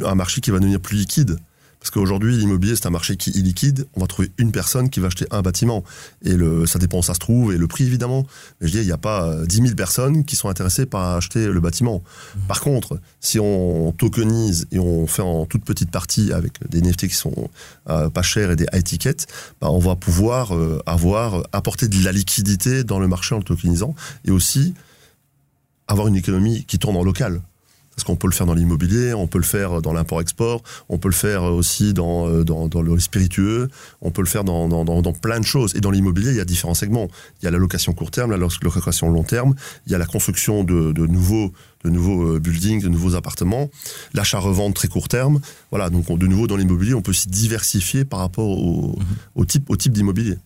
un 0.05 0.15
marché 0.15 0.41
qui 0.41 0.51
va 0.51 0.59
devenir 0.59 0.81
plus 0.81 0.97
liquide. 0.97 1.39
Parce 1.81 1.91
qu'aujourd'hui, 1.91 2.37
l'immobilier, 2.37 2.77
c'est 2.77 2.87
un 2.87 2.91
marché 2.91 3.17
qui 3.17 3.31
est 3.31 3.43
liquide. 3.43 3.87
On 3.97 4.01
va 4.01 4.07
trouver 4.07 4.31
une 4.37 4.53
personne 4.53 4.91
qui 4.91 5.01
va 5.01 5.07
acheter 5.07 5.27
un 5.31 5.41
bâtiment. 5.41 5.83
Et 6.23 6.35
le, 6.35 6.67
ça 6.67 6.79
dépend 6.79 6.99
où 6.99 7.03
ça 7.03 7.15
se 7.15 7.19
trouve 7.19 7.55
et 7.55 7.57
le 7.57 7.67
prix, 7.67 7.85
évidemment. 7.85 8.27
Mais 8.61 8.69
je 8.69 8.73
dis, 8.73 8.79
il 8.81 8.87
n'y 8.87 8.93
a 8.93 8.99
pas 8.99 9.27
euh, 9.27 9.47
10 9.47 9.57
000 9.57 9.75
personnes 9.75 10.25
qui 10.27 10.37
sont 10.37 10.51
intéressées 10.51 10.85
par 10.85 11.17
acheter 11.17 11.47
le 11.47 11.59
bâtiment. 11.61 12.03
Par 12.49 12.61
contre, 12.61 13.01
si 13.21 13.39
on 13.41 13.93
tokenise 13.93 14.67
et 14.73 14.79
on 14.79 15.07
fait 15.07 15.23
en 15.23 15.47
toute 15.47 15.65
petite 15.65 15.91
partie 15.91 16.33
avec 16.33 16.53
des 16.69 16.83
NFT 16.83 17.09
qui 17.09 17.15
sont 17.15 17.49
euh, 17.89 18.11
pas 18.11 18.23
chers 18.23 18.51
et 18.51 18.57
des 18.57 18.67
high 18.75 18.85
tickets, 18.85 19.27
bah, 19.61 19.71
on 19.71 19.79
va 19.79 19.97
pouvoir 19.97 20.55
euh, 20.55 20.83
avoir, 20.85 21.45
apporter 21.53 21.89
de 21.89 22.05
la 22.05 22.13
liquidité 22.13 22.85
dans 22.85 22.99
le 22.99 23.09
marché 23.09 23.35
en 23.35 23.39
le 23.39 23.45
tokenisant. 23.45 23.95
Et 24.27 24.31
aussi, 24.31 24.75
avoir 25.89 26.09
une 26.09 26.17
économie 26.17 26.65
qui 26.65 26.79
tourne 26.79 26.97
en 26.97 27.03
local. 27.03 27.41
Parce 28.01 28.07
qu'on 28.07 28.17
peut 28.17 28.29
le 28.29 28.33
faire 28.33 28.47
dans 28.47 28.55
l'immobilier, 28.55 29.13
on 29.13 29.27
peut 29.27 29.37
le 29.37 29.45
faire 29.45 29.83
dans 29.83 29.93
l'import-export, 29.93 30.63
on 30.89 30.97
peut 30.97 31.11
le 31.11 31.15
faire 31.15 31.43
aussi 31.43 31.93
dans, 31.93 32.27
euh, 32.31 32.45
dans, 32.45 32.67
dans 32.67 32.81
le 32.81 32.99
spiritueux, 32.99 33.69
on 34.01 34.11
peut 34.11 34.23
le 34.23 34.27
faire 34.27 34.43
dans, 34.43 34.69
dans, 34.69 35.13
plein 35.13 35.39
de 35.39 35.45
choses. 35.45 35.75
Et 35.77 35.83
dans 35.83 35.91
l'immobilier, 35.91 36.31
il 36.31 36.37
y 36.39 36.41
a 36.41 36.47
différents 36.47 36.73
segments. 36.73 37.09
Il 37.43 37.45
y 37.45 37.49
a 37.49 37.51
la 37.51 37.59
location 37.59 37.93
court 37.93 38.11
terme, 38.11 38.31
la 38.31 38.39
lo- 38.39 38.49
location 38.63 39.11
long 39.11 39.23
terme, 39.23 39.55
il 39.87 39.93
y 39.93 39.95
a 39.95 39.99
la 39.99 40.07
construction 40.07 40.65
de, 40.65 40.93
de 40.93 41.07
nouveaux, 41.07 41.53
de 41.85 41.91
nouveaux 41.91 42.37
euh, 42.37 42.41
buildings, 42.41 42.81
de 42.81 42.89
nouveaux 42.89 43.17
appartements, 43.17 43.69
l'achat-revente 44.15 44.73
très 44.73 44.89
court 44.89 45.09
terme. 45.09 45.39
Voilà, 45.71 45.91
donc 45.91 46.09
on- 46.09 46.17
de 46.17 46.27
nouveau 46.27 46.47
dans 46.47 46.57
l'immobilier, 46.57 46.95
on 46.95 47.03
peut 47.03 47.13
s'y 47.13 47.29
diversifier 47.29 48.07
par 48.07 48.21
rapport 48.21 48.49
au, 48.49 48.99
au 49.35 49.45
type, 49.45 49.69
au 49.69 49.77
type 49.77 49.93
d'immobilier. 49.93 50.39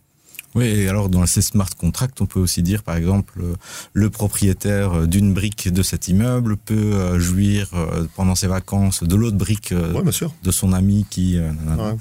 Oui, 0.55 0.67
et 0.67 0.89
alors 0.89 1.09
dans 1.09 1.27
ces 1.27 1.43
smart 1.43 1.69
contracts, 1.77 2.21
on 2.21 2.27
peut 2.27 2.39
aussi 2.39 2.63
dire, 2.63 2.83
par 2.85 2.95
exemple, 2.97 3.41
euh, 3.43 3.55
le 3.93 4.09
propriétaire 4.09 4.93
euh, 5.01 5.07
d'une 5.07 5.35
brique 5.35 5.73
de 5.73 5.83
cet 5.83 6.07
immeuble 6.09 6.57
peut 6.57 6.75
euh, 6.75 7.19
jouir 7.19 7.71
pendant 8.15 8.35
ses 8.37 8.47
vacances 8.47 9.03
de 9.03 9.17
l'autre 9.17 9.37
brique 9.37 9.73
Oui, 9.95 10.03
bien 10.03 10.13
sûr. 10.13 10.33
de 10.43 10.51
son 10.53 10.73
ami 10.73 11.07
qui... 11.11 11.37
nanana. 11.39 11.93
Ouais. 11.95 11.97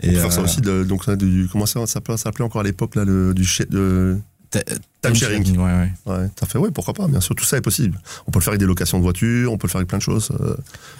Et, 0.00 0.10
on 0.10 0.12
peut 0.12 0.18
faire 0.20 0.32
ça 0.32 0.42
aussi, 0.42 0.60
de, 0.60 0.84
donc 0.84 1.04
ça, 1.04 1.16
du, 1.16 1.48
comment 1.50 1.66
ça 1.66 1.84
s'appelait, 1.86 2.44
encore 2.44 2.60
à 2.60 2.64
l'époque 2.64 2.94
là, 2.94 3.04
le, 3.04 3.34
du 3.34 3.42
sh- 3.42 3.68
de, 3.68 4.16
Time 4.50 5.14
sharing. 5.14 5.56
Ouais, 5.58 5.64
ouais. 5.64 5.92
Ouais, 6.06 6.28
t'as 6.34 6.46
fait, 6.46 6.58
oui, 6.58 6.70
pourquoi 6.72 6.94
pas, 6.94 7.06
bien 7.06 7.20
sûr, 7.20 7.34
tout 7.34 7.44
ça 7.44 7.56
est 7.58 7.60
possible. 7.60 8.00
On 8.26 8.30
peut 8.30 8.38
le 8.38 8.42
faire 8.44 8.52
avec 8.52 8.60
des 8.60 8.66
locations 8.66 8.98
de 8.98 9.02
voitures, 9.02 9.52
on 9.52 9.58
peut 9.58 9.66
le 9.66 9.70
faire 9.70 9.78
avec 9.80 9.88
plein 9.88 9.98
de 9.98 10.02
choses. 10.02 10.30
euh, 10.40 10.56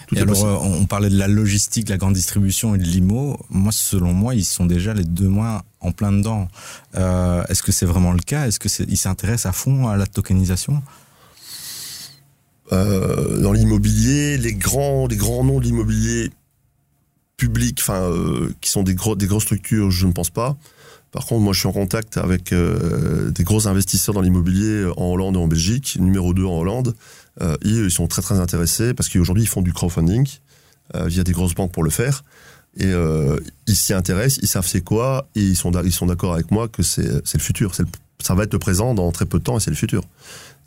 tout 0.06 0.15
Et 0.15 0.19
est 0.19 0.23
alors, 0.23 0.35
possible. 0.35 0.50
euh, 0.50 0.79
on 0.81 0.87
parlait 0.87 1.09
de 1.09 1.17
la 1.19 1.29
logistique, 1.29 1.87
de 1.87 1.91
la 1.91 1.97
grande 1.97 2.15
distribution 2.15 2.75
et 2.75 2.79
de 2.79 2.85
l'IMO. 2.85 3.39
Moi, 3.50 3.73
selon 3.73 4.12
moi, 4.12 4.35
ils 4.35 4.45
sont 4.45 4.67
déjà 4.67 4.93
les 4.93 5.05
deux 5.05 5.29
mois 5.29 5.65
en 5.81 5.93
plein 5.93 6.12
dedans. 6.12 6.49
Euh, 6.97 7.43
Est-ce 7.49 7.62
que 7.62 7.73
c'est 7.73 7.87
vraiment 7.87 8.12
le 8.12 8.21
cas? 8.21 8.47
Est-ce 8.47 8.59
qu'ils 8.61 8.99
s'intéressent 8.99 9.47
à 9.47 9.53
fond 9.53 9.89
à 9.89 9.97
la 9.97 10.06
tokenisation? 10.06 10.83
Euh, 12.73 13.41
dans 13.41 13.53
l'immobilier, 13.53 14.37
les 14.37 14.53
grands, 14.55 15.06
les 15.06 15.17
grands 15.17 15.43
noms 15.43 15.59
de 15.59 15.65
l'immobilier 15.65 16.31
public, 17.39 17.79
enfin, 17.81 18.03
euh, 18.03 18.53
qui 18.61 18.69
sont 18.71 18.83
des, 18.83 18.95
gros, 18.95 19.17
des 19.17 19.27
grosses 19.27 19.45
structures, 19.45 19.91
je 19.91 20.06
ne 20.06 20.12
pense 20.12 20.29
pas. 20.31 20.56
Par 21.11 21.25
contre, 21.25 21.41
moi, 21.41 21.53
je 21.53 21.61
suis 21.61 21.69
en 21.69 21.73
contact 21.73 22.19
avec 22.19 22.53
euh, 22.53 23.31
des 23.31 23.45
gros 23.45 23.67
investisseurs 23.67 24.15
dans 24.15 24.21
l'immobilier 24.21 24.87
en 24.97 25.07
Hollande 25.07 25.37
et 25.37 25.39
en 25.39 25.49
Belgique, 25.49 25.97
numéro 25.99 26.35
2 26.35 26.45
en 26.45 26.59
Hollande. 26.59 26.95
Euh, 27.41 27.57
ils 27.63 27.91
sont 27.91 28.07
très, 28.07 28.23
très 28.23 28.39
intéressés 28.39 28.95
parce 28.95 29.09
qu'aujourd'hui, 29.09 29.45
ils 29.45 29.49
font 29.49 29.63
du 29.63 29.73
crowdfunding 29.73 30.29
euh, 30.95 31.07
via 31.07 31.25
des 31.25 31.33
grosses 31.33 31.55
banques 31.55 31.73
pour 31.73 31.83
le 31.83 31.91
faire. 31.91 32.25
Et 32.77 32.87
euh, 32.87 33.38
ils 33.67 33.77
s'y 33.77 33.93
intéressent, 33.93 34.38
ils 34.43 34.49
savent 34.49 34.67
c'est 34.67 34.83
quoi, 34.83 35.29
et 35.35 35.41
ils 35.41 35.57
sont, 35.57 35.73
ils 35.83 35.93
sont 35.93 36.07
d'accord 36.07 36.35
avec 36.35 36.50
moi 36.50 36.69
que 36.69 36.83
c'est 36.83 37.03
le 37.35 37.41
futur. 37.41 37.73
Ça 37.75 38.35
va 38.35 38.45
être 38.45 38.53
le 38.53 38.59
présent 38.59 38.95
dans 38.95 39.11
très 39.11 39.25
peu 39.25 39.38
de 39.38 39.45
temps 39.45 39.57
et 39.57 39.61
c'est 39.61 39.71
le 39.71 39.77
futur. 39.77 40.03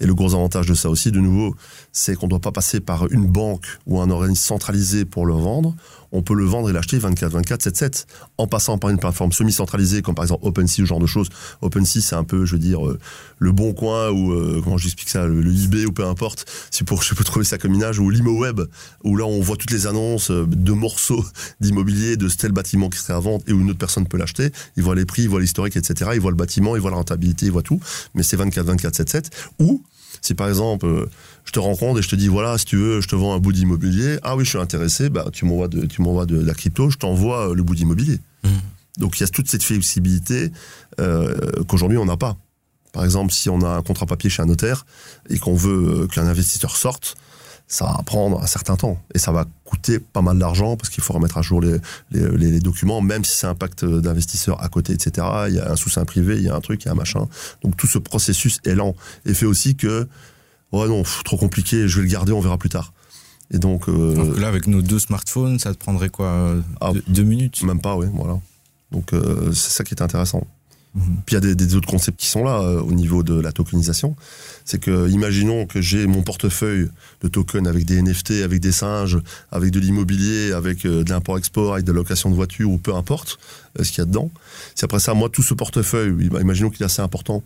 Et 0.01 0.07
le 0.07 0.15
gros 0.15 0.33
avantage 0.33 0.65
de 0.65 0.73
ça 0.73 0.89
aussi, 0.89 1.11
de 1.11 1.19
nouveau, 1.19 1.55
c'est 1.91 2.15
qu'on 2.15 2.25
ne 2.25 2.31
doit 2.31 2.39
pas 2.39 2.51
passer 2.51 2.79
par 2.79 3.09
une 3.11 3.27
banque 3.27 3.65
ou 3.85 4.01
un 4.01 4.09
organisme 4.09 4.43
centralisé 4.43 5.05
pour 5.05 5.27
le 5.27 5.33
vendre. 5.33 5.75
On 6.11 6.23
peut 6.23 6.33
le 6.33 6.43
vendre 6.43 6.69
et 6.69 6.73
l'acheter 6.73 6.97
24, 6.97 7.31
24, 7.31 7.61
7, 7.61 7.77
7, 7.77 8.07
en 8.37 8.47
passant 8.47 8.77
par 8.77 8.89
une 8.89 8.97
plateforme 8.97 9.31
semi-centralisée 9.31 10.01
comme 10.01 10.15
par 10.15 10.25
exemple 10.25 10.45
OpenSea 10.45 10.77
ce 10.77 10.85
genre 10.85 10.99
de 10.99 11.05
choses. 11.05 11.29
OpenSea, 11.61 12.01
c'est 12.01 12.15
un 12.15 12.23
peu, 12.23 12.45
je 12.45 12.53
veux 12.53 12.59
dire, 12.59 12.85
euh, 12.85 12.99
le 13.39 13.51
bon 13.51 13.73
coin 13.73 14.09
ou, 14.09 14.33
euh, 14.33 14.59
comment 14.63 14.77
j'explique 14.77 15.09
ça, 15.09 15.25
le, 15.25 15.41
le 15.41 15.51
eBay 15.51 15.85
ou 15.85 15.91
peu 15.91 16.05
importe, 16.05 16.45
si 16.69 16.83
pour, 16.83 17.03
je 17.03 17.13
peux 17.13 17.23
trouver 17.23 17.45
ça 17.45 17.57
comme 17.57 17.73
image, 17.73 17.99
ou 17.99 18.09
l'ImoWeb, 18.09 18.61
où 19.03 19.15
là 19.15 19.25
on 19.25 19.39
voit 19.39 19.55
toutes 19.55 19.71
les 19.71 19.87
annonces 19.87 20.31
euh, 20.31 20.45
de 20.47 20.71
morceaux 20.73 21.23
d'immobilier, 21.61 22.17
de 22.17 22.27
tel 22.27 22.51
bâtiment 22.51 22.89
qui 22.89 22.97
serait 22.97 23.13
à 23.13 23.19
vendre 23.19 23.43
et 23.47 23.53
où 23.53 23.59
une 23.59 23.69
autre 23.69 23.79
personne 23.79 24.07
peut 24.07 24.17
l'acheter. 24.17 24.51
Il 24.77 24.83
voit 24.83 24.95
les 24.95 25.05
prix, 25.05 25.23
il 25.23 25.29
voit 25.29 25.39
l'historique, 25.39 25.77
etc. 25.77 26.11
Il 26.13 26.19
voit 26.19 26.31
le 26.31 26.37
bâtiment, 26.37 26.75
il 26.75 26.81
voit 26.81 26.91
la 26.91 26.97
rentabilité, 26.97 27.45
il 27.45 27.51
voit 27.51 27.61
tout. 27.61 27.79
Mais 28.15 28.23
c'est 28.23 28.37
24, 28.37 28.65
24, 28.65 28.95
7, 28.95 29.09
7. 29.09 29.29
Ou, 29.59 29.81
si 30.21 30.35
par 30.35 30.47
exemple, 30.47 30.85
euh, 30.85 31.09
je 31.45 31.51
te 31.51 31.59
rencontre 31.59 31.99
et 31.99 32.01
je 32.01 32.09
te 32.09 32.15
dis, 32.15 32.27
voilà, 32.27 32.57
si 32.57 32.65
tu 32.65 32.77
veux, 32.77 33.01
je 33.01 33.07
te 33.07 33.15
vends 33.15 33.33
un 33.33 33.39
bout 33.39 33.51
d'immobilier. 33.51 34.19
Ah 34.23 34.35
oui, 34.35 34.45
je 34.45 34.49
suis 34.49 34.59
intéressé, 34.59 35.09
bah, 35.09 35.25
tu 35.33 35.45
m'envoies 35.45 35.67
de, 35.67 35.85
tu 35.85 36.01
m'envoies 36.01 36.25
de 36.25 36.39
la 36.39 36.53
crypto, 36.53 36.89
je 36.89 36.97
t'envoie 36.97 37.49
euh, 37.49 37.55
le 37.55 37.63
bout 37.63 37.75
d'immobilier. 37.75 38.19
Donc 38.97 39.17
il 39.17 39.21
y 39.21 39.23
a 39.23 39.27
toute 39.27 39.47
cette 39.47 39.63
flexibilité 39.63 40.51
euh, 40.99 41.33
qu'aujourd'hui 41.67 41.97
on 41.97 42.05
n'a 42.05 42.17
pas. 42.17 42.37
Par 42.91 43.05
exemple, 43.05 43.31
si 43.31 43.49
on 43.49 43.61
a 43.61 43.69
un 43.69 43.81
contrat 43.81 44.05
papier 44.05 44.29
chez 44.29 44.41
un 44.41 44.47
notaire 44.47 44.85
et 45.29 45.39
qu'on 45.39 45.55
veut 45.55 46.07
qu'un 46.07 46.27
investisseur 46.27 46.75
sorte, 46.75 47.15
ça 47.73 47.85
va 47.85 48.03
prendre 48.05 48.41
un 48.43 48.47
certain 48.47 48.75
temps 48.75 49.01
et 49.15 49.17
ça 49.19 49.31
va 49.31 49.45
coûter 49.63 49.99
pas 49.99 50.21
mal 50.21 50.37
d'argent 50.37 50.75
parce 50.75 50.89
qu'il 50.89 51.01
faut 51.03 51.13
remettre 51.13 51.37
à 51.37 51.41
jour 51.41 51.61
les, 51.61 51.77
les, 52.11 52.29
les- 52.37 52.51
les 52.51 52.59
documents, 52.59 52.99
même 52.99 53.23
si 53.23 53.35
c'est 53.37 53.47
un 53.47 53.55
pacte 53.55 53.85
d'investisseur 53.85 54.61
à 54.61 54.67
côté, 54.67 54.91
etc. 54.91 55.25
Il 55.47 55.55
y 55.55 55.59
a 55.59 55.71
un 55.71 55.75
soutien 55.77 56.03
privé, 56.03 56.35
il 56.35 56.43
y 56.43 56.49
a 56.49 56.55
un 56.55 56.59
truc, 56.59 56.83
il 56.83 56.87
y 56.87 56.89
a 56.89 56.91
un 56.91 56.95
machin. 56.95 57.27
Donc 57.63 57.77
tout 57.77 57.87
ce 57.87 57.97
processus 57.97 58.59
est 58.65 58.75
lent 58.75 58.93
et 59.25 59.33
fait 59.33 59.45
aussi 59.45 59.75
que, 59.77 60.07
ouais 60.73 60.87
non, 60.89 61.03
pff, 61.03 61.23
trop 61.23 61.37
compliqué, 61.37 61.87
je 61.87 61.95
vais 61.97 62.03
le 62.03 62.11
garder, 62.11 62.33
on 62.33 62.41
verra 62.41 62.57
plus 62.57 62.69
tard. 62.69 62.91
Et 63.53 63.57
donc, 63.59 63.87
euh, 63.87 64.15
Donc 64.15 64.37
là, 64.37 64.47
avec 64.49 64.67
nos 64.67 64.81
deux 64.81 64.99
smartphones, 64.99 65.57
ça 65.59 65.73
te 65.73 65.77
prendrait 65.79 66.09
quoi 66.09 66.55
Ah. 66.81 66.91
deux, 66.93 67.03
deux 67.07 67.23
minutes? 67.23 67.63
même 67.63 67.79
pas, 67.81 67.95
oui, 67.95 68.07
voilà. 68.13 68.37
Donc 68.91 69.13
euh, 69.13 69.53
c'est 69.53 69.71
ça 69.71 69.83
qui 69.85 69.93
est 69.93 70.01
intéressant. 70.01 70.45
Mhm. 70.93 71.03
Puis 71.25 71.35
il 71.37 71.45
y 71.45 71.51
a 71.51 71.55
des, 71.55 71.75
autres 71.75 71.87
concepts 71.87 72.19
qui 72.19 72.27
sont 72.27 72.43
là 72.43 72.59
euh, 72.61 72.81
au 72.81 72.91
niveau 72.91 73.23
de 73.23 73.39
la 73.39 73.51
tokenisation. 73.53 74.15
C'est 74.65 74.79
que, 74.79 75.09
imaginons 75.09 75.65
que 75.65 75.79
j'ai 75.79 76.05
mon 76.05 76.21
portefeuille 76.21 76.89
de 77.21 77.27
tokens 77.29 77.67
avec 77.67 77.85
des 77.85 78.01
NFT, 78.01 78.41
avec 78.43 78.59
des 78.59 78.73
singes, 78.73 79.17
avec 79.51 79.71
de 79.71 79.79
l'immobilier, 79.79 80.51
avec 80.51 80.85
euh, 80.85 81.03
de 81.05 81.09
l'import-export, 81.09 81.73
avec 81.73 81.85
de 81.85 81.91
la 81.93 81.95
location 81.97 82.29
de 82.29 82.35
voitures 82.35 82.69
ou 82.69 82.77
peu 82.77 82.93
importe 82.93 83.37
euh, 83.79 83.83
ce 83.85 83.89
qu'il 83.91 83.99
y 83.99 84.01
a 84.01 84.05
dedans. 84.05 84.29
Si 84.75 84.83
après 84.83 84.99
ça, 84.99 85.13
moi, 85.13 85.29
tout 85.29 85.43
ce 85.43 85.53
portefeuille, 85.53 86.09
im- 86.29 86.41
imaginons 86.41 86.69
qu'il 86.69 86.81
est 86.81 86.85
assez 86.85 87.01
important, 87.01 87.41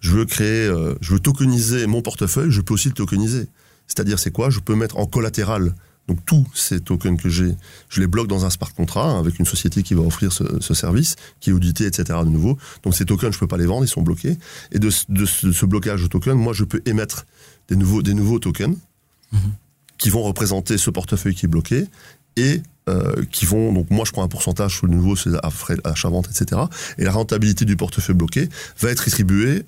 je 0.00 0.12
veux 0.12 0.24
créer, 0.24 0.66
euh, 0.66 0.94
je 1.02 1.12
veux 1.12 1.20
tokeniser 1.20 1.86
mon 1.86 2.00
portefeuille, 2.00 2.50
je 2.50 2.60
peux 2.62 2.72
aussi 2.72 2.88
le 2.88 2.94
tokeniser. 2.94 3.48
C'est-à-dire, 3.86 4.18
c'est 4.18 4.30
quoi? 4.30 4.48
Je 4.48 4.60
peux 4.60 4.74
mettre 4.74 4.96
en 4.98 5.06
collatéral. 5.06 5.74
Donc 6.08 6.24
tous 6.24 6.46
ces 6.54 6.80
tokens 6.80 7.20
que 7.20 7.28
j'ai, 7.28 7.54
je 7.90 8.00
les 8.00 8.06
bloque 8.06 8.26
dans 8.28 8.44
un 8.46 8.50
smart 8.50 8.72
contract 8.74 9.06
hein, 9.08 9.18
avec 9.18 9.38
une 9.38 9.44
société 9.44 9.82
qui 9.82 9.94
va 9.94 10.00
offrir 10.00 10.32
ce, 10.32 10.42
ce 10.60 10.74
service, 10.74 11.16
qui 11.40 11.50
est 11.50 11.52
audité, 11.52 11.84
etc. 11.84 12.18
de 12.24 12.30
nouveau. 12.30 12.56
Donc 12.82 12.94
ces 12.94 13.04
tokens, 13.04 13.34
je 13.34 13.38
peux 13.38 13.46
pas 13.46 13.58
les 13.58 13.66
vendre, 13.66 13.84
ils 13.84 13.88
sont 13.88 14.02
bloqués. 14.02 14.38
Et 14.72 14.78
de, 14.78 14.88
ce- 14.90 15.04
de 15.10 15.26
ce, 15.26 15.52
ce 15.52 15.66
blocage 15.66 16.02
de 16.02 16.06
tokens, 16.08 16.34
moi, 16.36 16.52
je 16.54 16.64
peux 16.64 16.80
émettre 16.86 17.26
des 17.68 17.76
nouveaux, 17.76 18.02
des 18.02 18.14
nouveaux 18.14 18.38
tokens 18.38 18.76
qui 19.98 20.08
vont 20.10 20.22
représenter 20.22 20.78
ce 20.78 20.90
portefeuille 20.90 21.34
qui 21.34 21.44
est 21.46 21.48
bloqué 21.48 21.84
et 22.36 22.62
euh, 22.88 23.24
qui 23.30 23.44
vont 23.44 23.72
donc 23.74 23.90
moi 23.90 24.04
je 24.06 24.12
prends 24.12 24.22
un 24.22 24.28
pourcentage 24.28 24.76
sur 24.76 24.86
le 24.86 24.94
nouveau 24.94 25.16
c'est 25.16 25.28
à 25.42 25.50
frais 25.50 25.76
achat-vente 25.84 26.28
etc 26.30 26.62
et 26.96 27.04
la 27.04 27.10
rentabilité 27.12 27.64
du 27.66 27.76
portefeuille 27.76 28.16
bloqué 28.16 28.48
va 28.80 28.90
être 28.90 29.00
rétribuée 29.00 29.64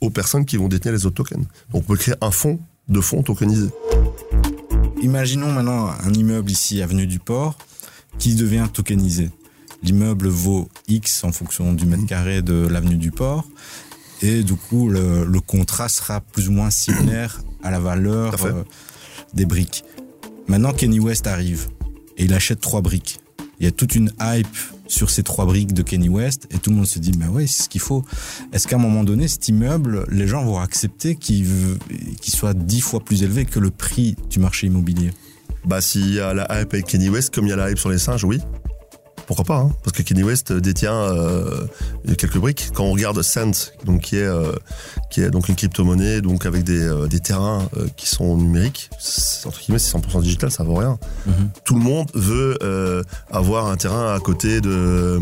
aux 0.00 0.10
personnes 0.10 0.44
qui 0.44 0.56
vont 0.58 0.68
détenir 0.68 0.92
les 0.94 1.06
autres 1.06 1.16
tokens 1.16 1.44
donc 1.72 1.82
on 1.82 1.86
peut 1.92 1.96
créer 1.96 2.14
un 2.20 2.30
fonds 2.30 2.60
de 2.88 3.00
fonds 3.00 3.22
tokenisés 3.24 3.70
Imaginons 5.02 5.50
maintenant 5.50 5.88
un 5.88 6.12
immeuble 6.12 6.50
ici, 6.50 6.82
avenue 6.82 7.06
du 7.06 7.18
Port, 7.18 7.56
qui 8.18 8.34
devient 8.34 8.66
tokenisé. 8.72 9.30
L'immeuble 9.82 10.28
vaut 10.28 10.68
X 10.88 11.24
en 11.24 11.32
fonction 11.32 11.72
du 11.72 11.86
mètre 11.86 12.06
carré 12.06 12.42
de 12.42 12.66
l'avenue 12.66 12.96
du 12.96 13.10
Port. 13.10 13.46
Et 14.20 14.42
du 14.42 14.54
coup, 14.54 14.90
le, 14.90 15.24
le 15.24 15.40
contrat 15.40 15.88
sera 15.88 16.20
plus 16.20 16.48
ou 16.48 16.52
moins 16.52 16.68
similaire 16.68 17.40
à 17.62 17.70
la 17.70 17.80
valeur 17.80 18.44
euh, 18.44 18.62
des 19.32 19.46
briques. 19.46 19.84
Maintenant, 20.48 20.74
Kenny 20.74 21.00
West 21.00 21.26
arrive 21.26 21.68
et 22.18 22.24
il 22.24 22.34
achète 22.34 22.60
trois 22.60 22.82
briques. 22.82 23.20
Il 23.58 23.64
y 23.64 23.68
a 23.68 23.72
toute 23.72 23.94
une 23.94 24.12
hype 24.20 24.46
sur 24.90 25.10
ces 25.10 25.22
trois 25.22 25.46
briques 25.46 25.72
de 25.72 25.82
Kenny 25.82 26.08
West 26.08 26.46
et 26.50 26.58
tout 26.58 26.70
le 26.70 26.76
monde 26.76 26.86
se 26.86 26.98
dit, 26.98 27.12
mais 27.18 27.26
ouais, 27.26 27.46
c'est 27.46 27.64
ce 27.64 27.68
qu'il 27.68 27.80
faut. 27.80 28.04
Est-ce 28.52 28.68
qu'à 28.68 28.76
un 28.76 28.80
moment 28.80 29.04
donné, 29.04 29.28
cet 29.28 29.48
immeuble, 29.48 30.04
les 30.10 30.26
gens 30.26 30.44
vont 30.44 30.58
accepter 30.58 31.16
qu'il 31.16 31.46
soit 32.22 32.54
dix 32.54 32.80
fois 32.80 33.00
plus 33.00 33.22
élevé 33.22 33.44
que 33.44 33.58
le 33.58 33.70
prix 33.70 34.16
du 34.28 34.38
marché 34.40 34.66
immobilier? 34.66 35.12
Bah 35.64 35.80
s'il 35.80 36.14
y 36.14 36.20
a 36.20 36.32
la 36.32 36.44
hype 36.44 36.72
avec 36.72 36.86
Kenny 36.86 37.10
West 37.10 37.34
comme 37.34 37.46
il 37.46 37.50
y 37.50 37.52
a 37.52 37.56
la 37.56 37.70
hype 37.70 37.78
sur 37.78 37.90
les 37.90 37.98
singes 37.98 38.24
oui 38.24 38.40
pourquoi 39.30 39.44
pas 39.44 39.58
hein. 39.60 39.70
Parce 39.84 39.96
que 39.96 40.02
Kenny 40.02 40.24
West 40.24 40.52
détient 40.52 40.92
euh, 40.92 41.64
quelques 42.18 42.38
briques. 42.38 42.70
Quand 42.74 42.82
on 42.82 42.90
regarde 42.90 43.22
Cent 43.22 43.72
donc 43.84 44.00
qui 44.00 44.16
est 44.16 44.24
euh, 44.24 44.50
qui 45.08 45.20
est 45.22 45.30
donc 45.30 45.48
une 45.48 45.54
crypto-monnaie 45.54 46.20
donc 46.20 46.46
avec 46.46 46.64
des, 46.64 46.82
euh, 46.82 47.06
des 47.06 47.20
terrains 47.20 47.68
qui 47.96 48.08
sont 48.08 48.36
numériques 48.36 48.90
c'est- 48.98 49.46
entre 49.46 49.60
guillemets 49.60 49.78
c'est 49.78 49.96
100% 49.96 50.20
digital 50.20 50.50
ça 50.50 50.64
vaut 50.64 50.74
rien. 50.74 50.98
Mhm. 51.26 51.50
tout 51.64 51.74
le 51.76 51.80
monde 51.80 52.10
veut 52.14 52.58
avoir 53.30 53.68
un 53.68 53.76
terrain 53.76 54.12
à 54.12 54.18
côté 54.18 54.60
de 54.60 55.20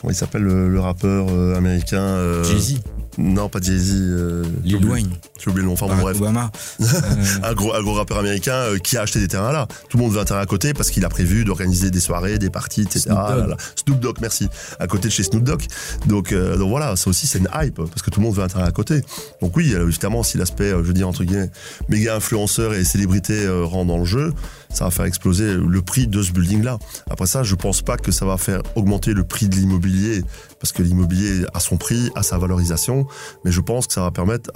comment 0.00 0.12
il 0.12 0.14
s'appelle 0.14 0.42
le, 0.42 0.68
le 0.68 0.78
rappeur 0.80 1.28
américain 1.56 2.42
Jay-Z, 2.44 2.76
non 3.18 3.48
pas 3.48 3.60
Jay-Z 3.60 3.92
euh, 3.94 4.44
Lil 4.64 4.84
Wayne, 4.86 5.10
j'ai 5.38 5.50
oublié 5.50 5.62
le 5.62 5.68
nom 5.68 5.72
enfin 5.74 5.86
bon, 5.86 5.96
bref 5.96 6.16
Obama. 6.18 6.50
Euh, 6.80 6.84
un 7.42 7.54
gros, 7.54 7.74
un 7.74 7.82
gros 7.82 7.94
rappeur 7.94 8.18
américain 8.18 8.54
euh, 8.54 8.78
qui 8.78 8.96
a 8.96 9.02
acheté 9.02 9.20
des 9.20 9.28
terrains 9.28 9.52
là. 9.52 9.66
Tout 9.88 9.96
le 9.96 10.02
monde 10.02 10.12
veut 10.12 10.20
un 10.20 10.24
terrain 10.24 10.40
à 10.40 10.46
côté 10.46 10.74
parce 10.74 10.90
qu'il 10.90 11.04
a 11.04 11.08
prévu 11.08 11.44
d'organiser 11.44 11.90
des 11.90 12.00
soirées, 12.00 12.38
des 12.38 12.50
parties, 12.50 12.82
etc. 12.82 13.00
Snoop 13.00 13.18
Dogg. 13.28 13.38
Là 13.38 13.46
là. 13.46 13.56
Snoop 13.76 14.00
Dogg, 14.00 14.16
merci. 14.20 14.48
À 14.78 14.86
côté 14.86 15.08
de 15.08 15.12
chez 15.12 15.22
Snoop 15.22 15.42
Dogg. 15.42 15.62
Donc, 16.06 16.32
euh, 16.32 16.56
donc 16.56 16.70
voilà, 16.70 16.96
ça 16.96 17.10
aussi 17.10 17.26
c'est 17.26 17.38
une 17.38 17.48
hype 17.54 17.76
parce 17.76 18.02
que 18.02 18.10
tout 18.10 18.20
le 18.20 18.26
monde 18.26 18.34
veut 18.34 18.42
un 18.42 18.48
terrain 18.48 18.64
à 18.64 18.72
côté. 18.72 19.00
Donc 19.40 19.56
oui, 19.56 19.72
euh, 19.74 19.86
évidemment, 19.86 20.22
si 20.22 20.38
l'aspect, 20.38 20.70
je 20.70 20.76
veux 20.76 20.92
dire 20.92 21.08
entre 21.08 21.24
guillemets, 21.24 21.50
méga 21.88 22.16
influenceur 22.16 22.74
et 22.74 22.84
célébrité 22.84 23.48
rentre 23.48 23.86
dans 23.86 23.98
le 23.98 24.04
jeu, 24.04 24.32
ça 24.72 24.84
va 24.84 24.90
faire 24.90 25.04
exploser 25.04 25.54
le 25.54 25.82
prix 25.82 26.06
de 26.06 26.22
ce 26.22 26.32
building 26.32 26.62
là. 26.62 26.78
Après 27.10 27.26
ça, 27.26 27.42
je 27.42 27.54
pense 27.54 27.82
pas 27.82 27.96
que 27.96 28.12
ça 28.12 28.24
va 28.24 28.36
faire 28.36 28.62
augmenter 28.76 29.12
le 29.12 29.24
prix 29.24 29.48
de 29.48 29.56
l'immobilier 29.56 30.22
parce 30.60 30.72
que 30.72 30.82
l'immobilier 30.82 31.44
a 31.54 31.60
son 31.60 31.76
prix, 31.76 32.10
a 32.14 32.22
sa 32.22 32.38
valorisation, 32.38 32.99
mais 33.44 33.52
je 33.52 33.60
pense 33.60 33.86
que 33.86 33.92
ça 33.92 34.02
va 34.02 34.10
permettre 34.10 34.50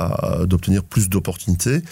d'obtenir 0.46 0.84
plus 0.84 1.08
d'opportunités 1.08 1.82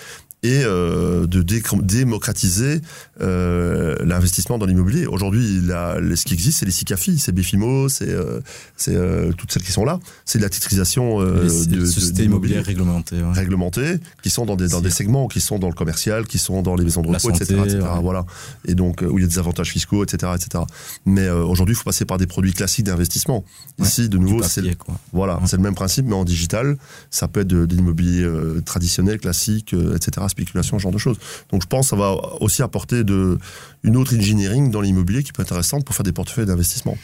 et 0.45 0.63
euh, 0.65 1.27
de 1.27 1.41
dé- 1.43 1.63
démocratiser 1.83 2.81
euh, 3.21 3.97
l'investissement 4.05 4.59
dans 4.59 4.67
l'immobilier. 4.67 5.07
Aujourd'hui, 5.07 5.61
ce 5.69 6.25
qui 6.25 6.35
existe, 6.35 6.59
c'est 6.59 6.67
les 6.67 6.73
SICAFI, 6.73 7.19
c'est 7.19 7.33
Befimo, 7.33 7.89
c'est 7.89 8.09
euh, 8.09 9.33
toutes 9.37 9.53
celles 9.53 9.63
qui 9.63 9.71
sont 9.71 9.85
là. 9.85 10.01
C'est 10.25 10.39
de 10.39 10.43
la 10.43 10.49
titrisation 10.51 11.21
les, 11.21 11.67
de, 11.67 11.85
sociétés 11.85 12.25
immobilières 12.25 12.65
réglementées. 12.65 13.23
ouais. 13.23 13.33
réglementées, 13.33 13.99
qui 14.23 14.31
sont 14.31 14.45
dans 14.45 14.57
des, 14.57 14.69
dans 14.69 14.81
des 14.81 14.91
segments, 14.91 15.29
qui 15.29 15.41
sont 15.41 15.59
dans 15.61 15.69
le 15.69 15.75
commercial, 15.75 16.27
qui 16.27 16.39
sont 16.39 16.63
dans 16.63 16.75
les 16.75 16.85
maisons 16.85 17.03
de 17.03 17.09
repos, 17.09 17.31
etc., 17.31 17.45
santé, 17.55 17.71
etc., 17.75 17.79
ouais. 17.95 18.01
Voilà. 18.03 18.27
Et 18.67 18.75
donc, 18.75 19.03
où 19.03 19.19
il 19.19 19.23
y 19.23 19.25
a 19.25 19.29
des 19.29 19.39
avantages 19.39 19.71
fiscaux, 19.71 20.03
etc., 20.03 20.33
etc. 20.35 20.65
Mais 21.07 21.29
aujourd'hui, 21.31 21.75
il 21.75 21.79
faut 21.79 21.85
passer 21.85 22.05
par 22.05 22.19
des 22.19 22.27
produits 22.27 22.53
classiques 22.53 22.87
d'investissement. 22.87 23.45
Ouais, 23.79 23.87
Ici, 23.87 24.09
de 24.09 24.19
nouveau, 24.19 24.43
c'est 24.43 24.63
voilà, 25.13 25.41
c'est 25.47 25.57
le 25.57 25.63
même 25.63 25.75
principe, 25.77 26.07
mais 26.07 26.15
en 26.15 26.25
digital. 26.25 26.77
Ça 27.11 27.29
peut 27.29 27.41
être 27.41 27.47
de, 27.49 27.65
de 27.67 27.75
l'immobilier 27.77 28.29
traditionnel, 28.65 29.21
classique, 29.21 29.73
etc., 29.95 30.27
spéculation, 30.33 30.79
ce 30.79 30.83
genre 30.83 30.93
de 30.93 30.99
choses. 30.99 31.19
Donc 31.51 31.63
je 31.63 31.67
pense 31.67 31.87
que 31.87 31.91
ça 31.91 31.97
va 31.97 32.15
aussi 32.41 32.63
apporter 32.63 33.05
de, 33.05 33.39
une 33.83 33.97
autre 33.97 34.17
engineering 34.17 34.71
dans 34.71 34.81
l'immobilier 34.81 35.23
qui 35.23 35.33
peut 35.33 35.43
être 35.43 35.53
intéressante 35.53 35.85
pour 35.85 35.95
faire 35.95 36.05
des 36.05 36.13
portefeuilles 36.13 36.47
d'investissement. 36.47 36.97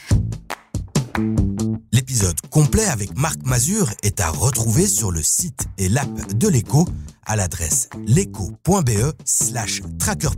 L'épisode 1.91 2.39
complet 2.49 2.85
avec 2.85 3.17
Marc 3.17 3.39
Mazur 3.43 3.89
est 4.03 4.19
à 4.19 4.29
retrouver 4.29 4.87
sur 4.87 5.11
le 5.11 5.21
site 5.21 5.67
et 5.77 5.89
l'app 5.89 6.33
de 6.37 6.47
l'écho 6.47 6.87
à 7.25 7.35
l'adresse 7.35 7.89
leco.be 8.07 9.13
slash 9.25 9.81
tracker. 9.99 10.29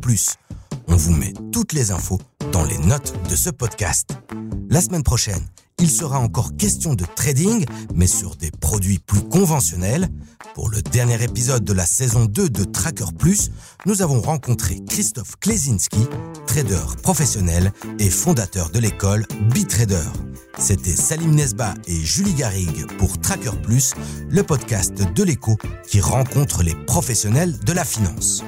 On 0.88 0.96
vous 0.96 1.14
met 1.14 1.34
toutes 1.52 1.74
les 1.74 1.92
infos 1.92 2.20
dans 2.52 2.64
les 2.64 2.78
notes 2.78 3.14
de 3.30 3.36
ce 3.36 3.50
podcast. 3.50 4.10
La 4.70 4.82
semaine 4.82 5.04
prochaine, 5.04 5.46
il 5.80 5.90
sera 5.90 6.20
encore 6.20 6.56
question 6.58 6.94
de 6.94 7.06
trading, 7.16 7.66
mais 7.96 8.08
sur 8.08 8.36
des 8.36 8.52
produits 8.52 9.00
plus 9.00 9.22
conventionnels. 9.22 10.08
Pour 10.54 10.70
le 10.70 10.82
dernier 10.82 11.22
épisode 11.24 11.64
de 11.64 11.74
la 11.74 11.86
saison 11.86 12.26
2 12.26 12.50
de 12.50 12.64
Tracker 12.64 13.14
Plus, 13.18 13.52
nous 13.86 14.02
avons 14.02 14.22
rencontré 14.22 14.80
Christophe 14.88 15.38
Klesinski, 15.40 16.08
trader 16.46 16.82
professionnel 17.02 17.72
et 18.00 18.10
fondateur 18.10 18.70
de 18.70 18.80
l'école 18.80 19.26
BitTrader. 19.54 20.10
C'était 20.58 20.96
Salim 20.96 21.36
Nesba 21.36 21.74
et 21.88 21.96
Julie 21.96 22.34
Garrigue 22.34 22.86
pour 22.98 23.20
Tracker 23.20 23.58
Plus, 23.64 23.94
le 24.30 24.44
podcast 24.44 24.94
de 24.94 25.24
l'écho 25.24 25.58
qui 25.88 26.02
rencontre 26.02 26.64
les 26.64 26.76
professionnels 26.86 27.58
de 27.60 27.74
la 27.74 27.86
finance. 27.86 28.44